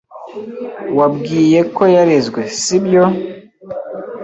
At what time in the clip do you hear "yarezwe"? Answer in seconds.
1.95-2.41